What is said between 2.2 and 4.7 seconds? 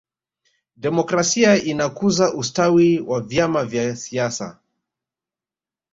ustawi wa vyama vya siasa